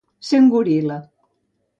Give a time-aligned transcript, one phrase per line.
[0.27, 0.97] Ser un goril·la.